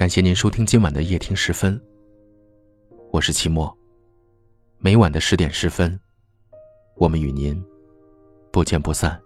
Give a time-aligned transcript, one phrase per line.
[0.00, 1.78] 感谢您收听今晚的夜听时分。
[3.12, 3.70] 我是齐墨，
[4.78, 6.00] 每晚的十点十分，
[6.96, 7.62] 我们与您
[8.50, 9.20] 不见不散。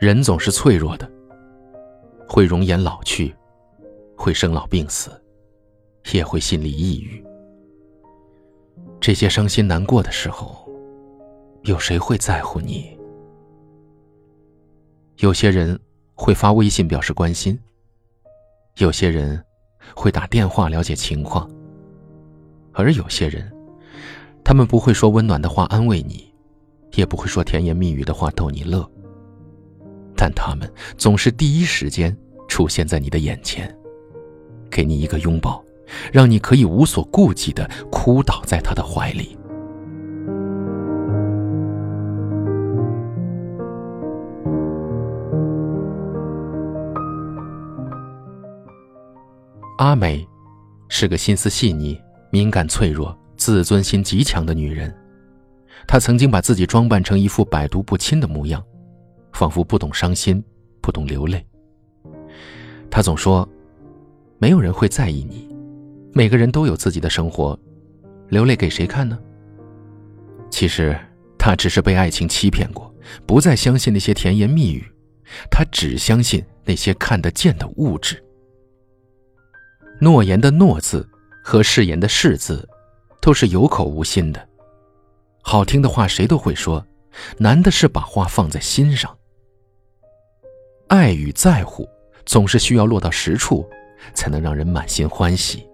[0.00, 1.08] 人总是脆弱的，
[2.28, 3.32] 会容颜老去，
[4.16, 5.12] 会生老病死，
[6.12, 7.24] 也会心里抑郁。
[9.00, 10.68] 这些伤心难过的时候，
[11.62, 12.98] 有谁会在乎你？
[15.18, 15.78] 有些人
[16.14, 17.58] 会发微信表示关心，
[18.78, 19.42] 有些人
[19.94, 21.48] 会打电话了解情况，
[22.72, 23.50] 而有些人，
[24.44, 26.32] 他们不会说温暖的话安慰你，
[26.94, 28.88] 也不会说甜言蜜语的话逗你乐，
[30.16, 32.16] 但他们总是第一时间
[32.48, 33.76] 出现在你的眼前，
[34.70, 35.64] 给你一个拥抱。
[36.12, 39.36] 让你可以无所顾忌的哭倒在他的怀里。
[49.78, 50.26] 阿美
[50.88, 52.00] 是个心思细腻、
[52.30, 54.92] 敏感脆弱、自尊心极强的女人。
[55.86, 58.62] 她曾经把自己装扮成一副百毒不侵的模样，
[59.32, 60.42] 仿佛不懂伤心，
[60.82, 61.46] 不懂流泪。
[62.90, 63.48] 她总说
[64.38, 65.48] ：“没有人会在意你。”
[66.18, 67.56] 每个人都有自己的生活，
[68.28, 69.16] 流泪给谁看呢？
[70.50, 70.98] 其实
[71.38, 72.92] 他只是被爱情欺骗过，
[73.24, 74.84] 不再相信那些甜言蜜语，
[75.48, 78.20] 他只相信那些看得见的物质。
[80.00, 81.08] 诺言的“诺”字
[81.40, 82.68] 和誓言的“誓”字，
[83.20, 84.48] 都是有口无心的。
[85.42, 86.84] 好听的话谁都会说，
[87.36, 89.16] 难的是把话放在心上。
[90.88, 91.88] 爱与在乎
[92.26, 93.64] 总是需要落到实处，
[94.14, 95.64] 才能让人满心欢喜。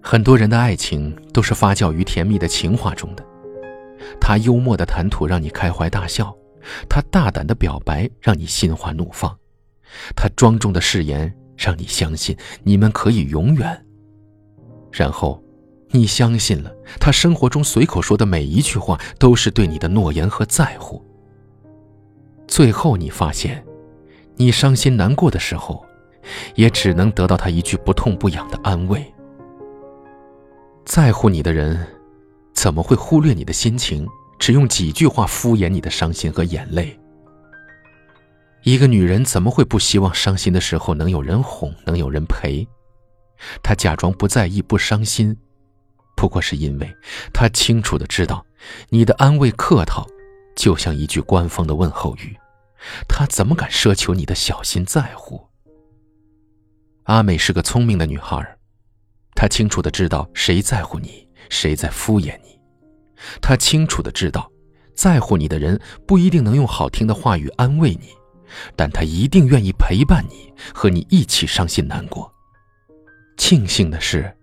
[0.00, 3.24] 很多人的爱情都是发酵于甜蜜的情话中的，
[4.20, 6.34] 他幽默的谈吐让你开怀大笑，
[6.88, 9.36] 他大胆的表白让你心花怒放，
[10.16, 13.84] 他庄重的誓言让你相信你们可以永远。
[14.90, 15.42] 然后，
[15.90, 21.04] 你相信了他生活中随口说的每一句话都是对你的诺言和在乎。
[22.46, 23.62] 最后，你发现，
[24.36, 25.84] 你伤心难过的时候，
[26.54, 29.04] 也只能得到他一句不痛不痒的安慰。
[30.88, 31.86] 在乎你的人，
[32.54, 34.08] 怎么会忽略你的心情？
[34.38, 36.98] 只用几句话敷衍你的伤心和眼泪。
[38.62, 42.66] 一个女人怎么会不希望伤心的时候能有人哄，能有人陪？
[43.62, 45.36] 她假装不在意、不伤心，
[46.16, 46.90] 不过是因为
[47.34, 48.42] 她清楚的知道，
[48.88, 50.06] 你的安慰客套，
[50.56, 52.34] 就像一句官方的问候语。
[53.06, 55.48] 她怎么敢奢求你的小心在乎？
[57.02, 58.57] 阿美是个聪明的女孩。
[59.40, 62.58] 他清楚的知道谁在乎你，谁在敷衍你。
[63.40, 64.50] 他清楚的知道，
[64.96, 68.08] 在乎你的人不一定能用好听的话语安慰你，
[68.74, 72.28] 但他一定愿意陪伴你，和你一起伤心难过。
[73.36, 74.36] 庆幸的是，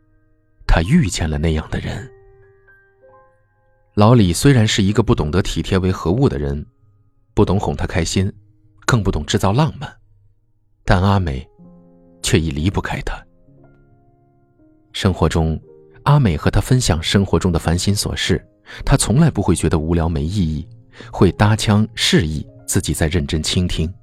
[0.66, 2.10] 他遇见了那样的人。
[3.96, 6.66] 老李虽然是一个不懂得体贴为何物的人，
[7.34, 8.32] 不懂哄她开心，
[8.86, 9.94] 更不懂制造浪漫，
[10.86, 11.46] 但阿美，
[12.24, 13.25] 却已离不开他。
[14.96, 15.60] 生活中，
[16.04, 18.42] 阿美和他分享生活中的烦心琐事，
[18.86, 20.66] 他从来不会觉得无聊没意义，
[21.12, 23.94] 会搭腔示意自己在认真倾听。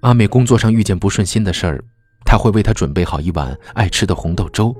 [0.00, 1.84] 阿美工作上遇见不顺心的事儿，
[2.24, 4.74] 他会为他准备好一碗爱吃的红豆粥，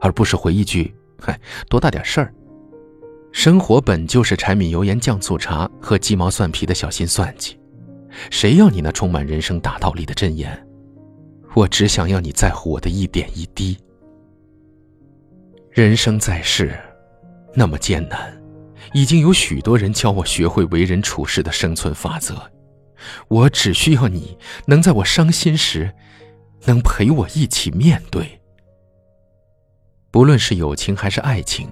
[0.00, 1.38] 而不是回一句“嗨，
[1.68, 2.32] 多大点事儿”。
[3.32, 7.54] 生活本就是柴米油盐酱醋茶和鸡毛蒜皮的小心算计，
[8.30, 10.66] 谁要你那充满人生大道理的箴言？
[11.54, 13.76] 我只想要你在乎我的一点一滴。
[15.76, 16.74] 人生在世，
[17.52, 18.34] 那么艰难，
[18.94, 22.50] 已经有许多人教我学会为人处事的生存法则。
[23.28, 25.92] 我只需要你能在我伤心时，
[26.64, 28.40] 能陪我一起面对。
[30.10, 31.70] 不论是友情还是爱情，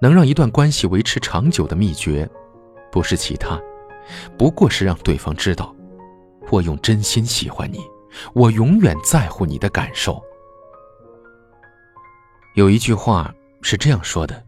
[0.00, 2.26] 能让一段关系维持长久的秘诀，
[2.90, 3.60] 不是其他，
[4.38, 5.76] 不过是让对方知道，
[6.50, 7.80] 我用真心喜欢你，
[8.32, 10.24] 我永远在乎你的感受。
[12.56, 14.42] 有一句话是这样说的：“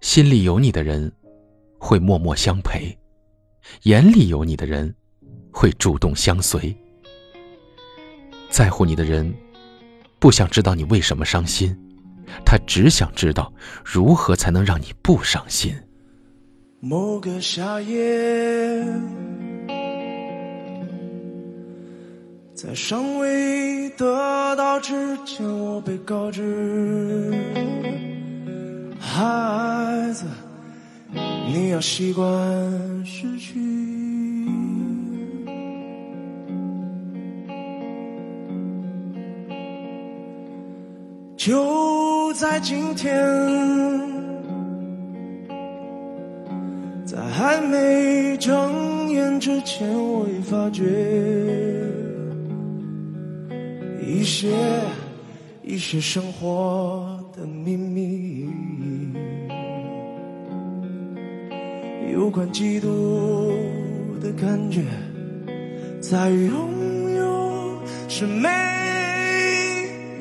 [0.00, 1.10] 心里有你的人，
[1.76, 2.96] 会默默相陪；
[3.82, 4.94] 眼里有你的人，
[5.52, 6.72] 会主动相随。
[8.48, 9.34] 在乎你的人，
[10.20, 11.76] 不想知道你为什么伤心，
[12.46, 13.52] 他只想知道
[13.84, 15.74] 如何才能让你不伤心。”
[16.78, 18.86] 某个夏夜。
[22.62, 27.32] 在尚未得到之前，我被告知
[28.98, 30.26] 孩子，
[31.48, 32.28] 你要习惯
[33.02, 33.58] 失去。
[41.38, 43.10] 就在今天，
[47.06, 50.84] 在还没睁眼之前，我已发觉
[54.10, 54.48] 一些
[55.62, 58.48] 一些生活的秘密，
[62.12, 62.88] 有关嫉妒
[64.20, 64.82] 的感觉，
[66.00, 68.48] 在拥有是没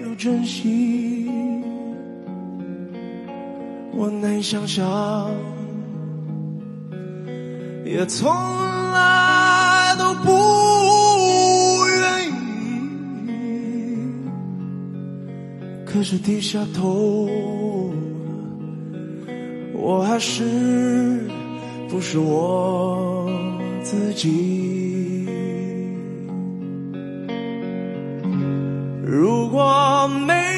[0.04, 1.28] 有珍惜。
[3.92, 5.32] 我难以想象，
[7.84, 9.29] 也从来
[16.00, 17.28] 可是低下头，
[19.74, 21.20] 我还是
[21.90, 23.30] 不是我
[23.84, 25.28] 自己。
[29.06, 30.49] 如果没。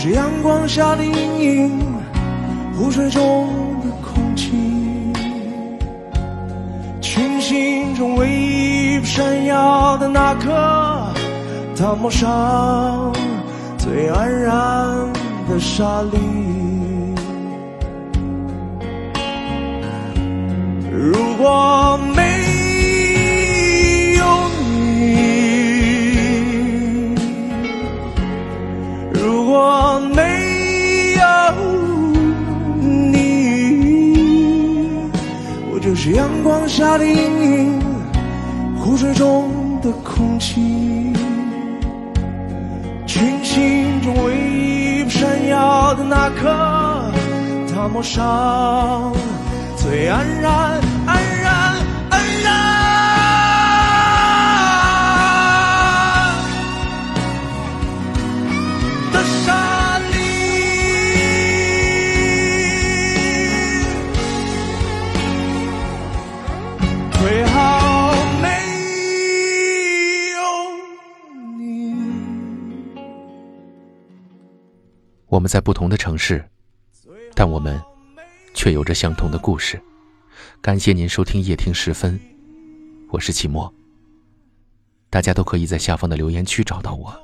[0.00, 1.82] 是阳光下的阴影，
[2.76, 3.48] 湖水中
[3.82, 4.52] 的空气，
[7.00, 10.52] 群星中唯一闪耀的那颗
[11.76, 13.12] 大漠上
[13.76, 14.54] 最安然
[15.50, 16.37] 的沙粒。
[29.48, 31.24] 果没有
[32.82, 33.16] 你，
[35.72, 37.80] 我就是阳光下的阴影，
[38.78, 39.48] 湖水中
[39.80, 41.14] 的空气，
[43.06, 47.10] 群星中唯一闪耀的那颗
[47.74, 49.10] 大漠上
[49.76, 50.87] 最安然。
[75.48, 76.44] 在不同的城市，
[77.34, 77.80] 但我们
[78.54, 79.80] 却有着相同的故事。
[80.60, 82.20] 感谢您收听夜听时分，
[83.08, 83.72] 我是齐墨。
[85.08, 87.18] 大家都可以在下方的留言区找到我，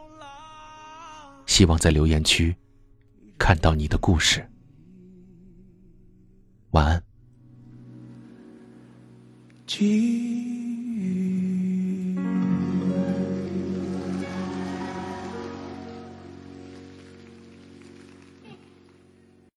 [1.45, 2.57] 希望在留言区
[3.37, 4.49] 看到你的故事。
[6.71, 7.03] 晚安。